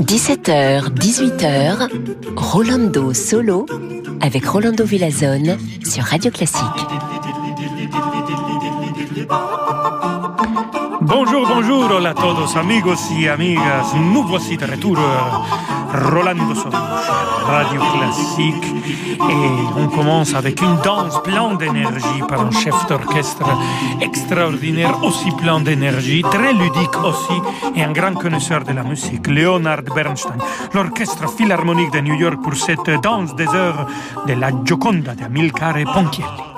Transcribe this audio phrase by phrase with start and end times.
[0.00, 1.88] 17h, 18h,
[2.34, 3.66] Rolando Solo
[4.20, 6.64] avec Rolando Villazone sur Radio Classique.
[11.00, 13.92] Bonjour, bonjour, hola a todos amigos y amigas.
[13.94, 14.98] De retour,
[15.96, 16.76] Rolando Solo,
[17.46, 18.66] Radio Classique.
[19.18, 23.46] Et on commence avec une danse pleine d'énergie par un chef d'orchestre
[24.00, 27.40] extraordinaire, aussi plein d'énergie, très ludique aussi,
[27.74, 30.38] et un grand connaisseur de la musique, Leonard Bernstein,
[30.74, 33.86] l'orchestre philharmonique de New York pour cette danse des heures
[34.26, 36.55] de la Gioconda de Amilcare Ponchielli.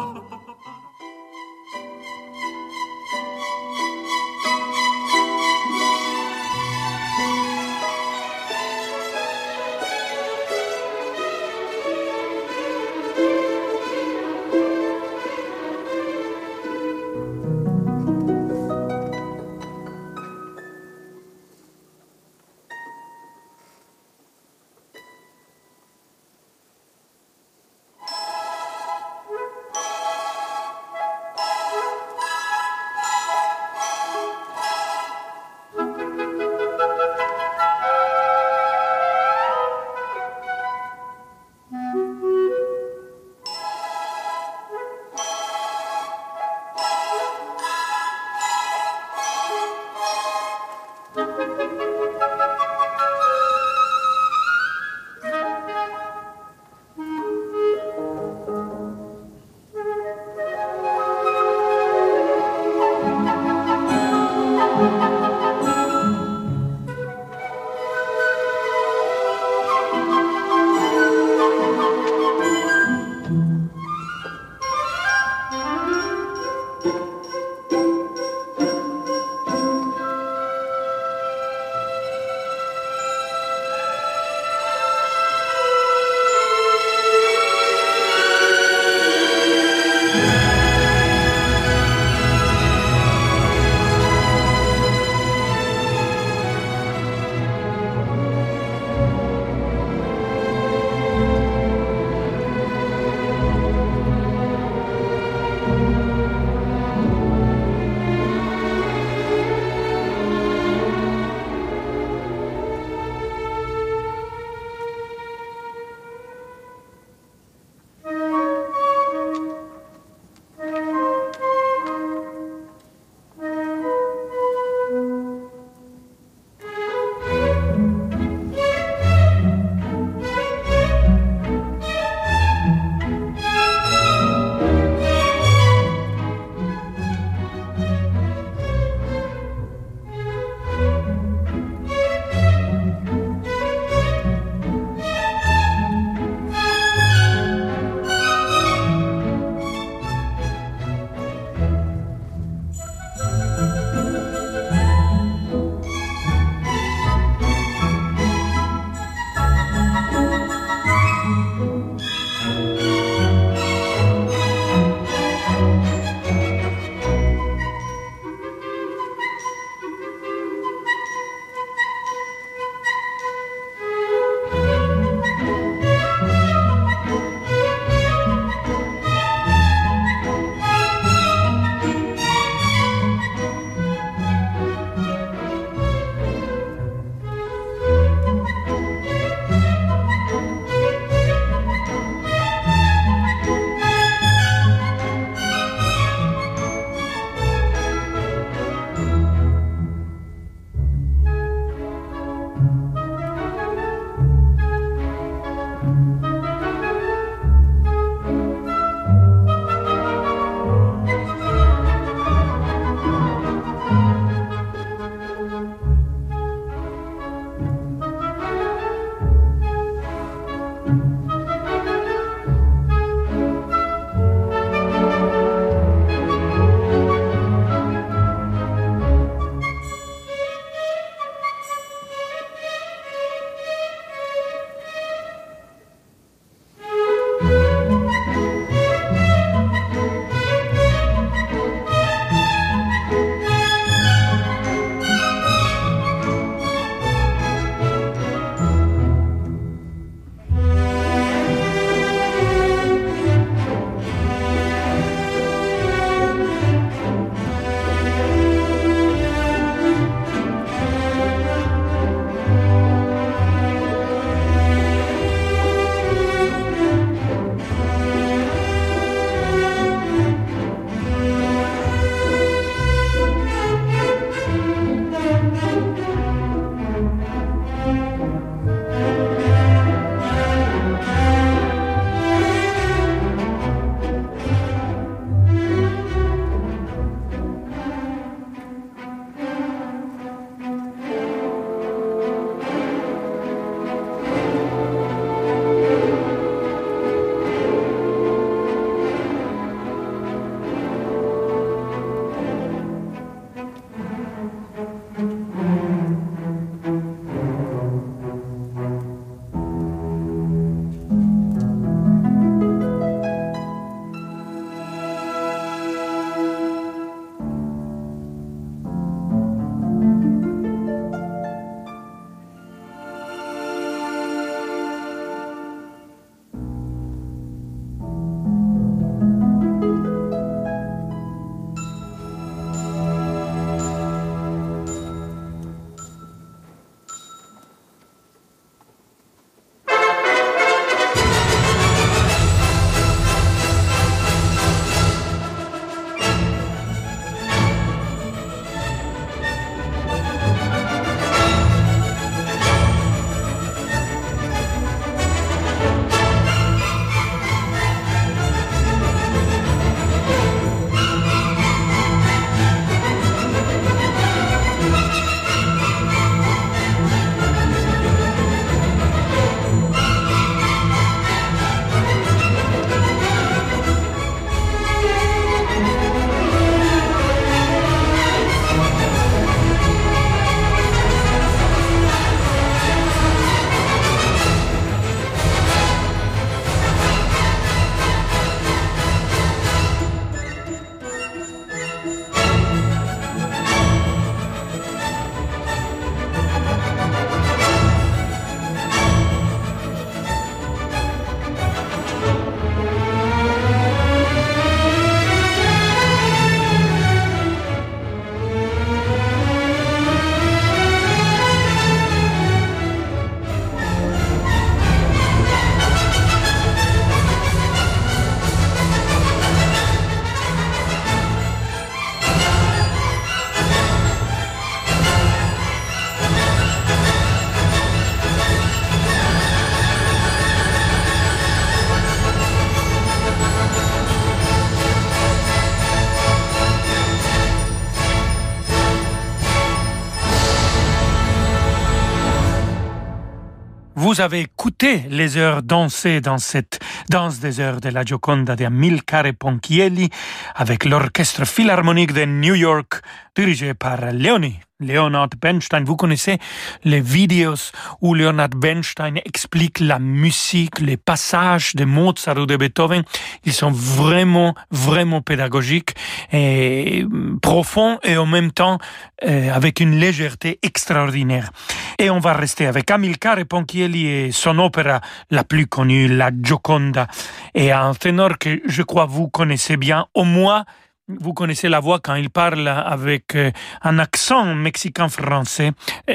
[444.09, 448.65] Vous avez écouté les heures dansées dans cette danse des heures de la Gioconda de
[448.65, 450.09] Amilcare Ponchielli
[450.55, 453.03] avec l'orchestre philharmonique de New York
[453.37, 455.85] dirigé par Leonie Leonard Bernstein.
[455.85, 456.39] Vous connaissez
[456.85, 463.03] les vidéos où Leonard Bernstein explique la musique, les passages de Mozart ou de Beethoven.
[463.45, 465.95] Ils sont vraiment, vraiment pédagogiques
[466.33, 467.05] et
[467.43, 468.79] profonds et en même temps
[469.27, 471.51] euh, avec une légèreté extraordinaire.
[471.99, 475.01] Et on va rester avec Amilcare Ponchielli et son opéra
[475.31, 477.09] la plus connue, la Gioconda,
[477.55, 480.65] et un ténor que je crois vous connaissez bien, au moins
[481.09, 483.51] vous connaissez la voix quand il parle avec euh,
[483.83, 485.73] un accent mexicain-français.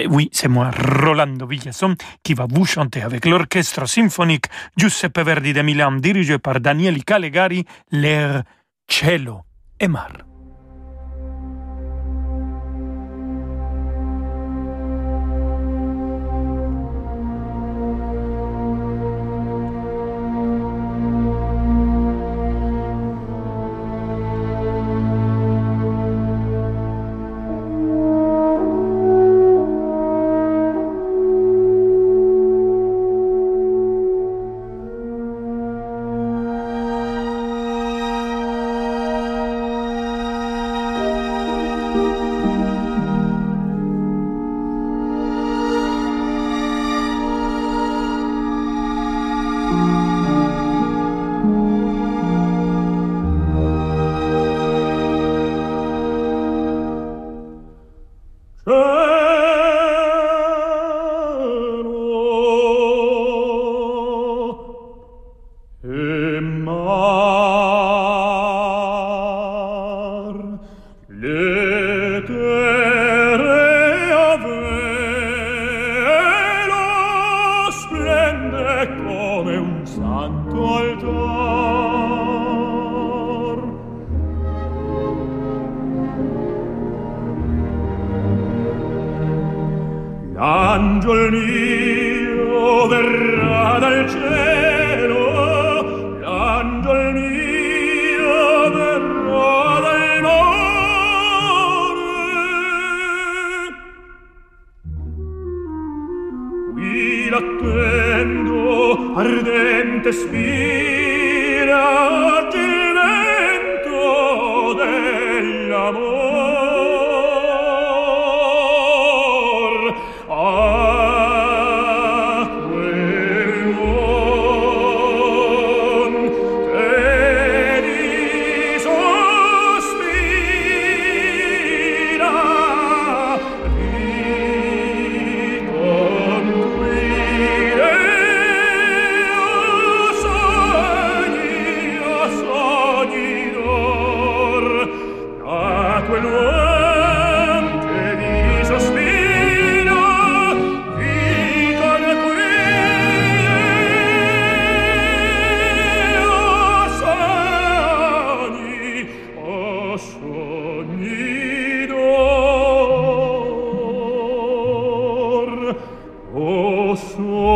[0.09, 4.45] Oui, c'est moi, Rolando Villason, qui va vous chanter avec l'orchestre symphonique
[4.77, 8.43] Giuseppe Verdi de Milan, dirigé par Daniele Calegari, l'air
[8.87, 9.41] Cielo
[9.81, 10.32] e Mar.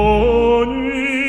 [0.07, 1.26] Per la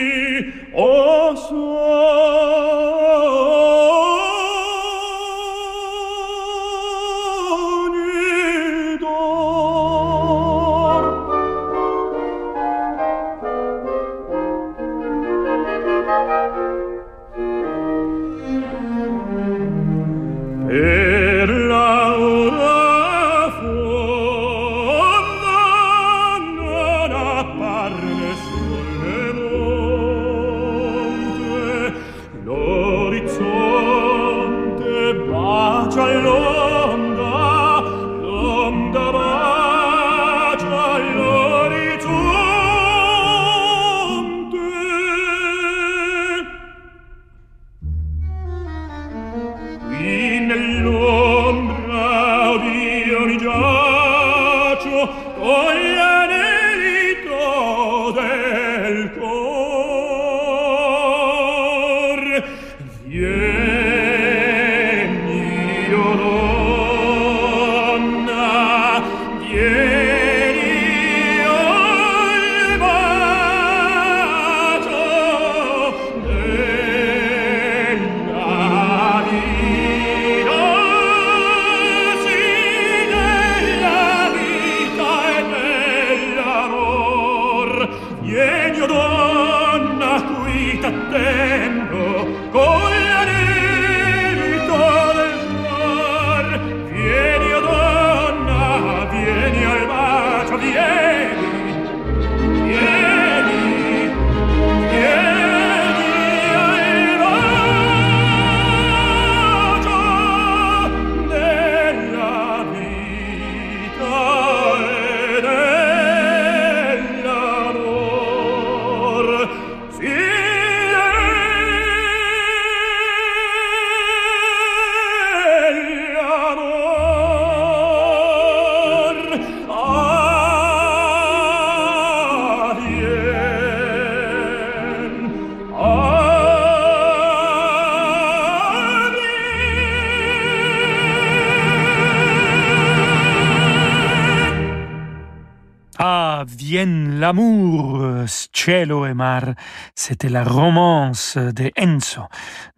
[148.59, 149.55] cielo et mar.
[149.95, 152.23] C'était la romance de Enzo,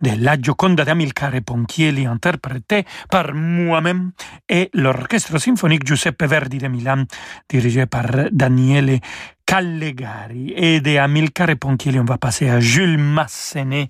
[0.01, 4.13] de La Gioconda d'Amilcare Ponchielli, interprétée par moi-même
[4.49, 7.05] et l'orchestre symphonique Giuseppe Verdi de Milan,
[7.49, 9.01] dirigé par Daniele
[9.47, 10.53] Callegari.
[10.55, 13.89] Et de Amilcare Ponchielli, on va passer à Jules Massenet.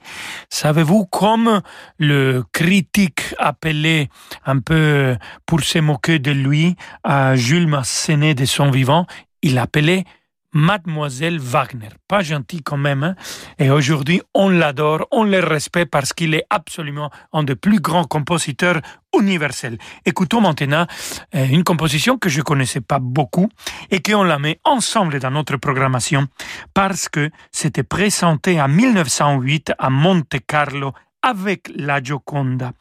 [0.49, 1.61] Savez-vous comme
[1.99, 4.09] le critique appelé
[4.47, 9.07] un peu pour se moquer de lui à Jules Massenet de son vivant,
[9.43, 10.05] il appelait
[10.53, 11.89] Mademoiselle Wagner.
[12.09, 13.03] Pas gentil quand même.
[13.03, 13.15] Hein?
[13.59, 18.05] Et aujourd'hui, on l'adore, on le respecte parce qu'il est absolument un des plus grands
[18.05, 18.81] compositeurs
[19.19, 19.79] universels.
[20.05, 20.87] Écoutons maintenant
[21.35, 23.49] euh, une composition que je connaissais pas beaucoup
[23.91, 26.27] et qu'on la met ensemble dans notre programmation
[26.75, 30.93] parce que c'était présenté en 1908 à Monte Carlo
[31.23, 32.73] avec la Gioconda.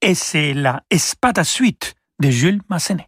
[0.00, 3.07] Et c'est la Espada Suite de Jules Massenet.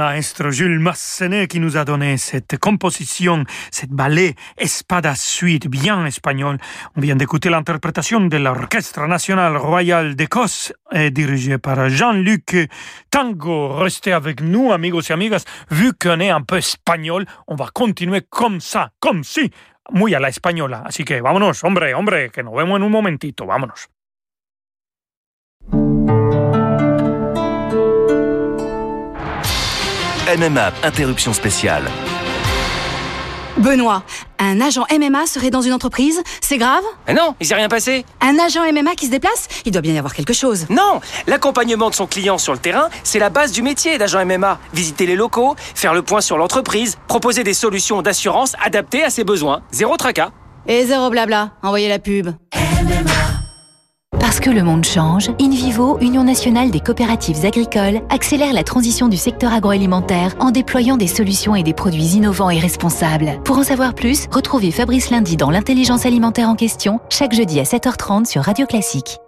[0.00, 6.56] Maestro Jules Massenet qui nous a donné cette composition, cette ballet Espada Suite bien espagnol.
[6.96, 10.72] On vient d'écouter l'interprétation de l'Orchestre national royal d'Écosse
[11.12, 12.56] dirigé par Jean-Luc
[13.10, 13.74] Tango.
[13.74, 15.44] Restez avec nous, amigos et amigas.
[15.70, 19.50] Vu qu'on est un peu espagnol, on va continuer comme ça, comme si,
[19.92, 20.82] muy a la española.
[20.86, 23.88] Así que vámonos, hombre, hombre, que nos vemos en un momentito, vámonos.
[30.36, 31.84] MMA, interruption spéciale.
[33.58, 34.04] Benoît,
[34.38, 36.82] un agent MMA serait dans une entreprise C'est grave?
[37.06, 38.06] Mais non, il s'est rien passé.
[38.20, 40.66] Un agent MMA qui se déplace Il doit bien y avoir quelque chose.
[40.70, 44.58] Non, l'accompagnement de son client sur le terrain, c'est la base du métier d'agent MMA.
[44.72, 49.24] Visiter les locaux, faire le point sur l'entreprise, proposer des solutions d'assurance adaptées à ses
[49.24, 49.62] besoins.
[49.72, 50.30] Zéro tracas.
[50.66, 52.30] Et zéro blabla, envoyez la pub.
[54.30, 59.16] Parce que le monde change, InVivo, Union nationale des coopératives agricoles, accélère la transition du
[59.16, 63.40] secteur agroalimentaire en déployant des solutions et des produits innovants et responsables.
[63.44, 67.64] Pour en savoir plus, retrouvez Fabrice Lundi dans l'intelligence alimentaire en question, chaque jeudi à
[67.64, 69.18] 7h30 sur Radio Classique.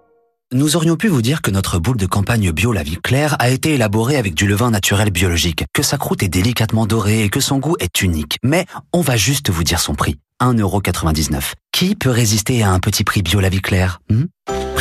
[0.52, 3.74] Nous aurions pu vous dire que notre boule de campagne bio La Claire a été
[3.74, 7.58] élaborée avec du levain naturel biologique, que sa croûte est délicatement dorée et que son
[7.58, 8.38] goût est unique.
[8.44, 10.18] Mais on va juste vous dire son prix.
[10.42, 11.52] 1,99€.
[11.72, 14.00] Qui peut résister à un petit prix bio La Claire?
[14.10, 14.24] Hmm?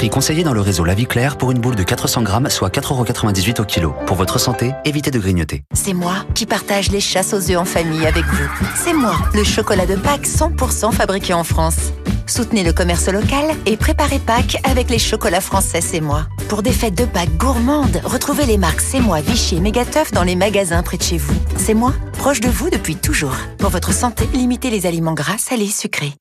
[0.09, 3.61] Conseillé dans le réseau La Vie Claire pour une boule de 400 grammes, soit 4,98€
[3.61, 3.93] au kilo.
[4.05, 5.63] Pour votre santé, évitez de grignoter.
[5.73, 8.49] C'est moi qui partage les chasses aux œufs en famille avec vous.
[8.75, 11.91] C'est moi, le chocolat de Pâques 100% fabriqué en France.
[12.31, 16.27] Soutenez le commerce local et préparez Pâques avec les chocolats français C'est moi.
[16.47, 20.23] Pour des fêtes de Pâques gourmandes, retrouvez les marques C'est moi, Vichy et Mégateuf dans
[20.23, 21.35] les magasins près de chez vous.
[21.57, 23.35] C'est moi, proche de vous depuis toujours.
[23.57, 26.13] Pour votre santé, limitez les aliments gras, salés, sucrés.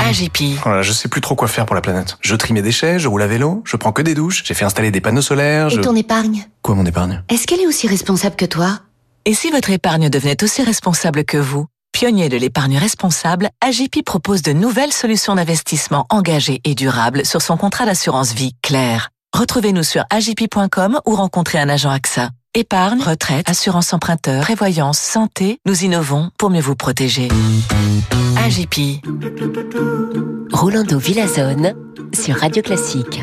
[0.00, 0.58] AGP.
[0.62, 2.16] Voilà, je sais plus trop quoi faire pour la planète.
[2.22, 4.64] Je trie mes déchets, je roule à vélo, je prends que des douches, j'ai fait
[4.64, 5.70] installer des panneaux solaires.
[5.70, 6.48] Et ton épargne?
[6.62, 7.22] Quoi mon épargne?
[7.28, 8.80] Est-ce qu'elle est aussi responsable que toi?
[9.26, 11.66] Et si votre épargne devenait aussi responsable que vous?
[11.98, 17.56] Pionnier de l'épargne responsable, AGP propose de nouvelles solutions d'investissement engagées et durables sur son
[17.56, 19.08] contrat d'assurance vie clair.
[19.32, 22.28] Retrouvez-nous sur agp.com ou rencontrez un agent AXA.
[22.52, 27.28] Épargne, retraite, assurance emprunteur, prévoyance, santé, nous innovons pour mieux vous protéger.
[28.44, 29.00] AGP.
[30.52, 31.72] Rolando Villazone
[32.12, 33.22] sur Radio Classique.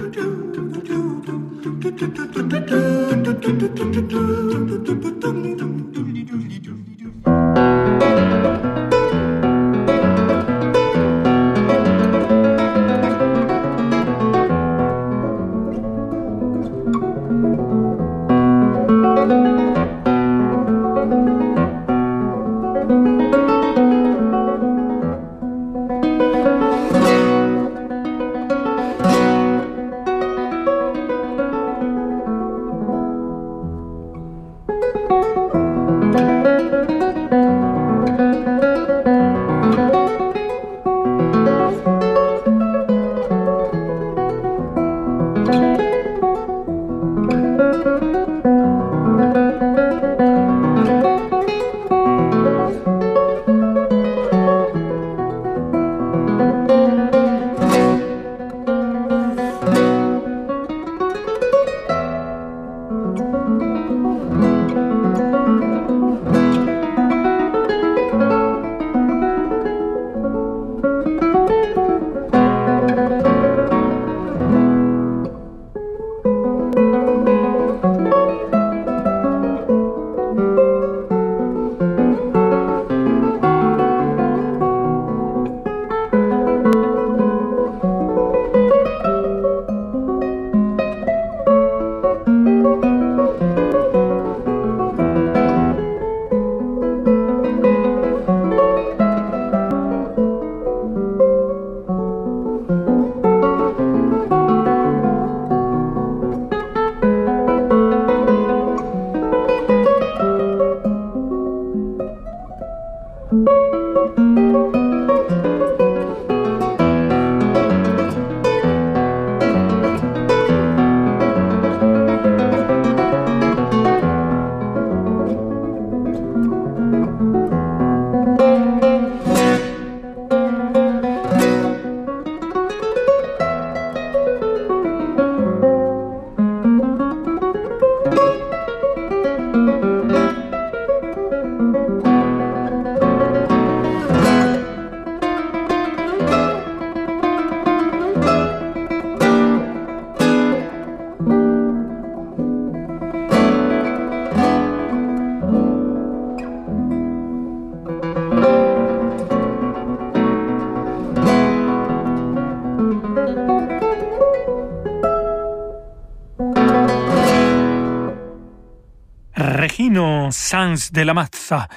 [170.33, 171.67] Sanz de la Mazza,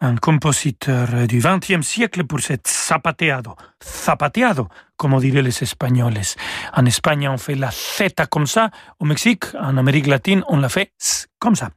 [0.00, 3.56] un compositeur du XXe siècle pour cet zapateado.
[3.82, 4.68] Zapateado,
[5.02, 6.20] comme diraient les Espagnols.
[6.76, 8.70] En Espagne, on fait la Z comme ça.
[9.00, 10.92] Au Mexique, en Amérique latine, on la fait
[11.40, 11.70] comme ça.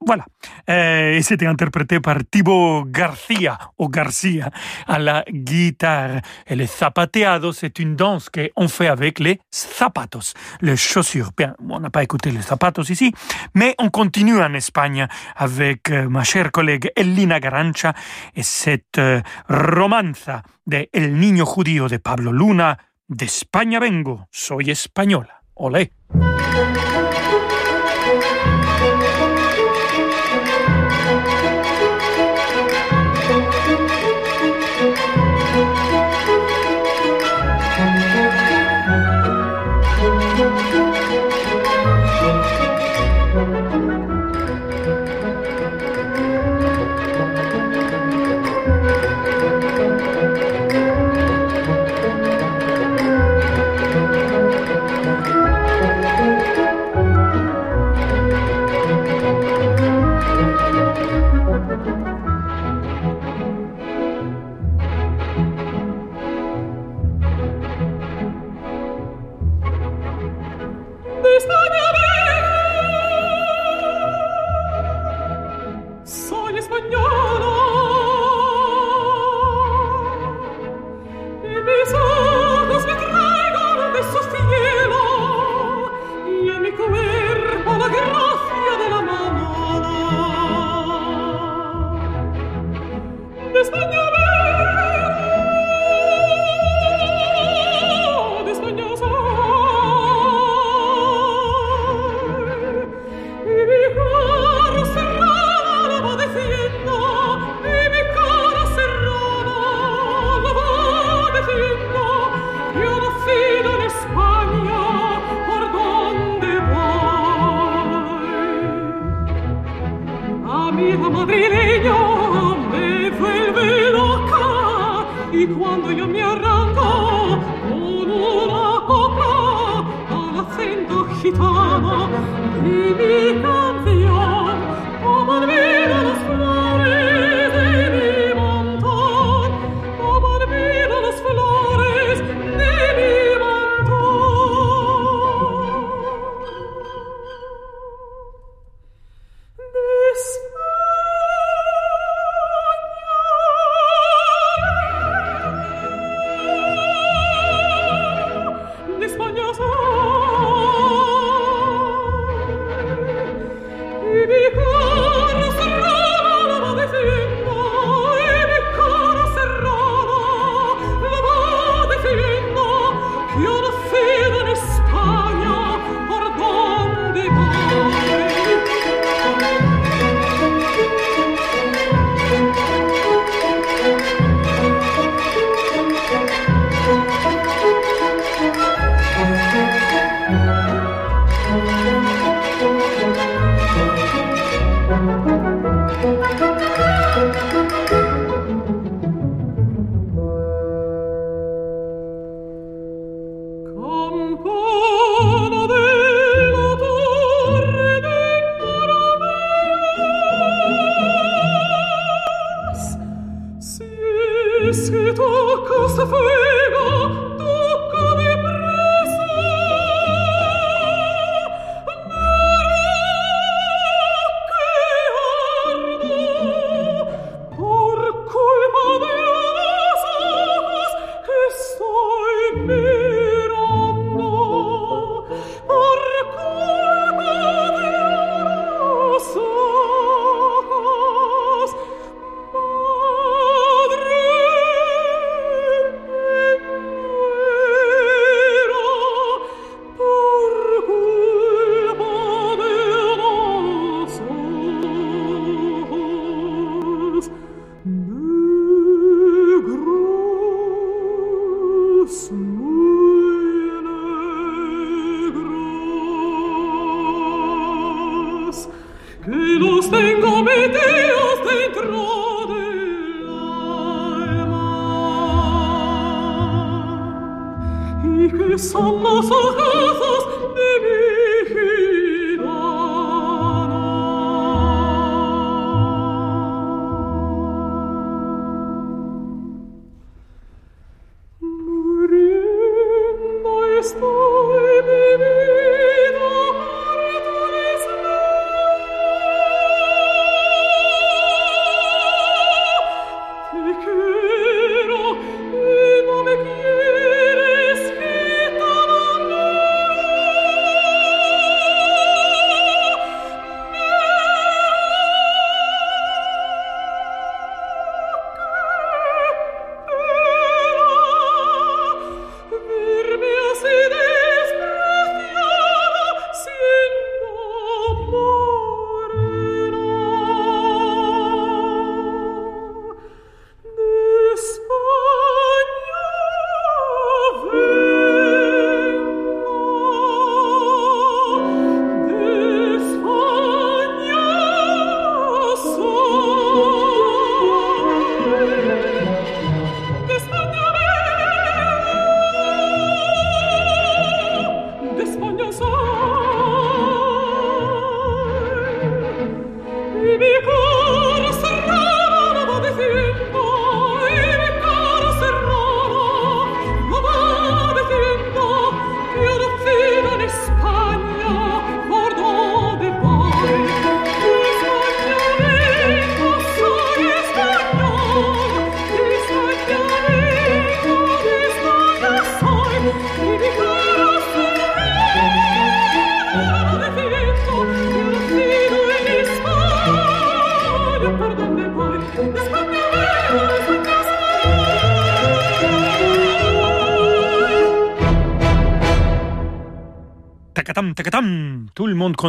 [0.00, 0.24] Voilà.
[0.70, 4.48] Euh, et c'était interprété par Thibaut Garcia, ou Garcia,
[4.88, 6.22] à la guitare.
[6.46, 11.32] Et le zapateado, c'est une danse qu'on fait avec les zapatos, les chaussures.
[11.36, 13.12] Bien, on n'a pas écouté les zapatos ici,
[13.54, 17.92] mais on continue en Espagne avec euh, ma chère collègue Elina Garancha
[18.34, 22.69] et cette euh, romanza de El Niño Judío de Pablo Luna.
[23.12, 25.42] De España vengo, soy española.
[25.54, 25.90] Olé.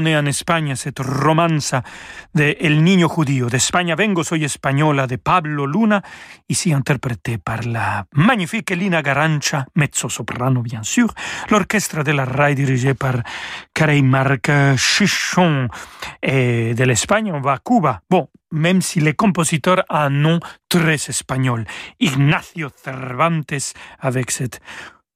[0.02, 1.76] En Espagne cette romance
[2.34, 3.50] de El Niño Judío.
[3.50, 6.02] De España vengo, soy española, de Pablo Luna,
[6.48, 11.14] ici interprété par la magnifique Elina Garancha, mezzo-soprano bien sûr,
[11.52, 13.22] l'orchestre de la RAI dirigé par
[13.74, 15.68] Carey Marc Chichon.
[16.20, 18.02] Et de l'Espagne, va à Cuba.
[18.10, 21.66] Bon, même si le compositeur a un nom très espagnol.
[22.00, 24.62] Ignacio Cervantes avec cette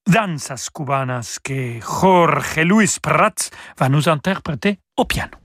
[0.05, 5.44] danzas cubanas que Jorge Luis Prats va nous interpréter au piano.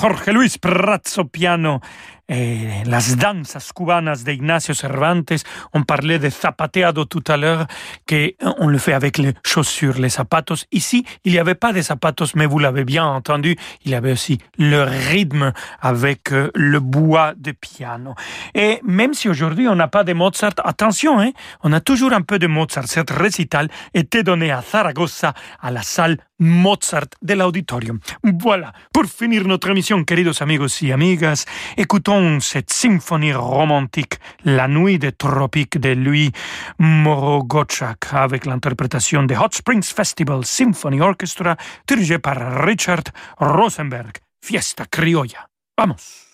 [0.00, 1.80] Jorge Luis Pratzo piano.
[2.30, 5.46] Eh, las danzas cubanas de Ignacio Cervantes.
[5.72, 7.66] On parlait de zapateado tout à l'heure,
[8.06, 10.66] que on le fait avec les chaussures, les zapatos.
[10.70, 13.56] Ici, il n'y avait pas de zapatos, mais vous l'avez bien entendu,
[13.86, 18.14] il y avait aussi le rythme avec euh, le bois de piano.
[18.54, 21.30] Et même si aujourd'hui on n'a pas de Mozart, attention, hein,
[21.62, 22.88] on a toujours un peu de Mozart.
[22.88, 27.98] Cette récital était donné à Zaragoza, à la salle Mozart de l'auditorium.
[28.22, 34.98] Voilà, pour finir notre émission, queridos amigos y amigas, écoutons cette symphonie romantique, La nuit
[34.98, 36.32] des tropiques de Louis
[36.78, 41.56] Morogotchak, avec l'interprétation de Hot Springs Festival Symphony Orchestra,
[41.86, 43.04] dirigée par Richard
[43.38, 44.18] Rosenberg.
[44.40, 45.48] Fiesta criolla.
[45.76, 46.28] Vamos.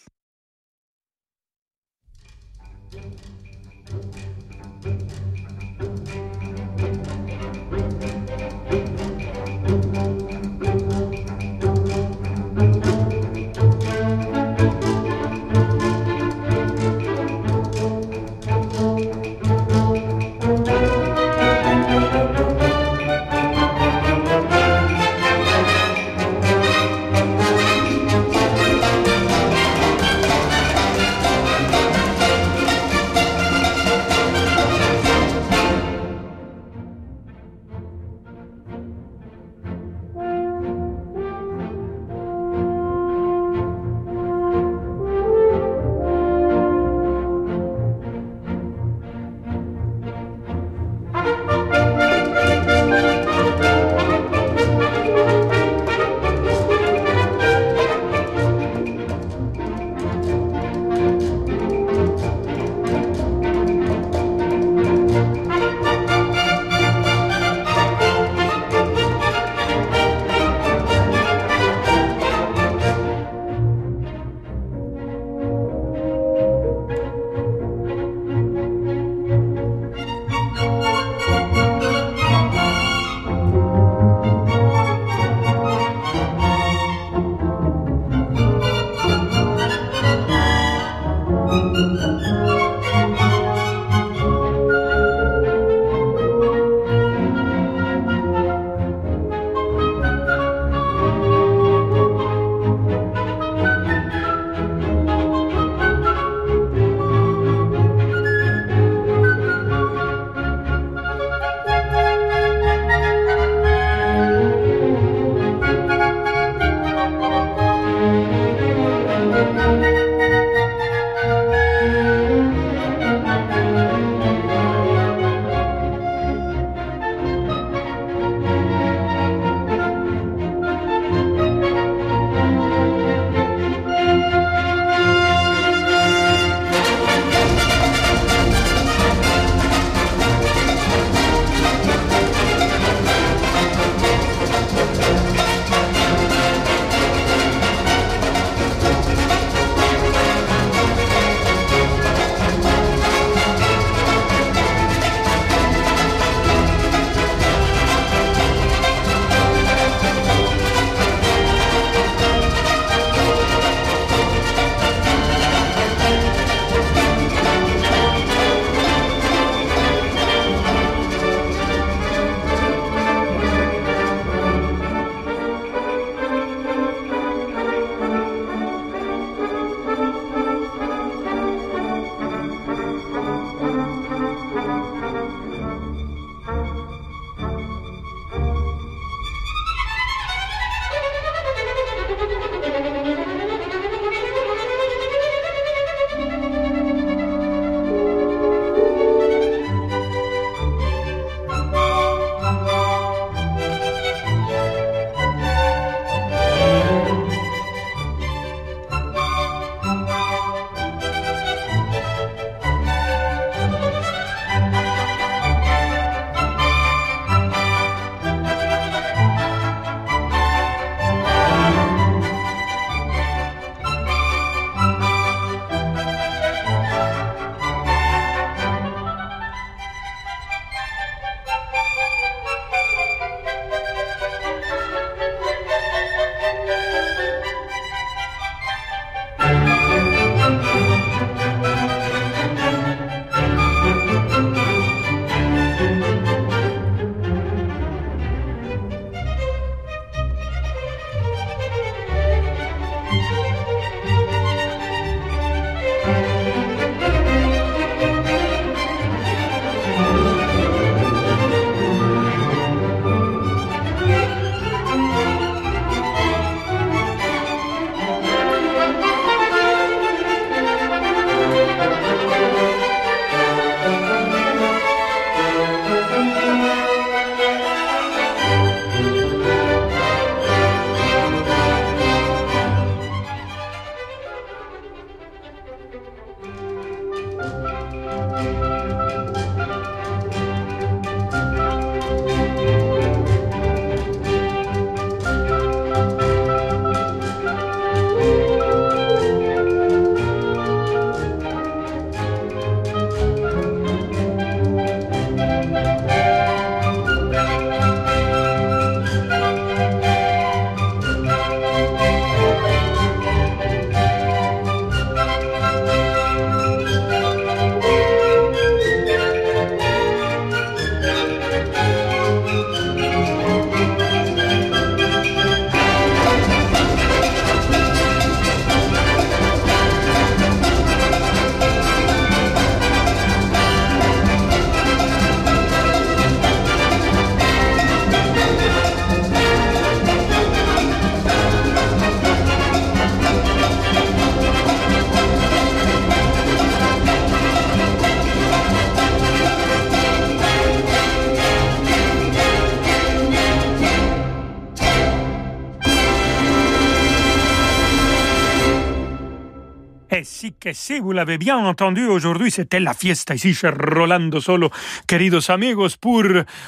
[360.74, 364.70] Si vous l'avez bien entendu, aujourd'hui c'était la fiesta ici chez Rolando Solo,
[365.06, 366.24] queridos amigos, pour,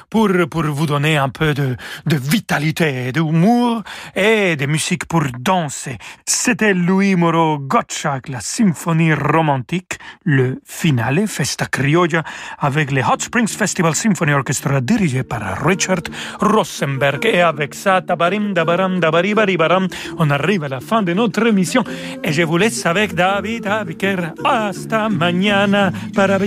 [0.08, 1.76] pour, pour vous donner un peu de,
[2.06, 3.82] de vitalité, d'humour
[4.14, 5.98] et de musique pour danser.
[6.24, 12.22] C'était Louis Moreau Gottschalk, la symphonie romantique, le finale Festa Criolla
[12.58, 16.02] avec le Hot Springs Festival Symphony Orchestra dirigé par Richard
[16.40, 17.24] Rosenberg.
[17.26, 19.88] Et avec ça, tabarim, dabaram, dabaribaribaram,
[20.18, 21.82] on arrive à la fin de notre émission
[22.22, 24.34] et je vous laisse avec David Abiker.
[24.44, 25.92] Hasta mañana.
[26.14, 26.38] Para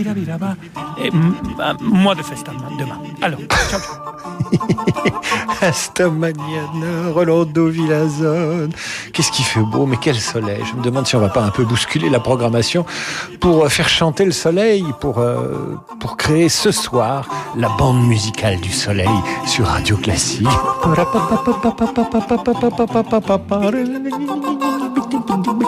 [1.01, 1.11] Et
[1.81, 2.99] moi de festa demain.
[3.21, 3.39] Alors,
[3.69, 3.79] ciao.
[5.61, 8.71] Hasta mañana, Rolando Villazone.
[9.13, 10.63] Qu'est-ce qui fait beau, mais quel soleil.
[10.65, 12.85] Je me demande si on va pas un peu bousculer la programmation
[13.39, 17.27] pour euh, faire chanter le soleil, pour, euh, pour créer ce soir
[17.57, 19.09] la bande musicale du soleil
[19.45, 20.47] sur Radio Classique.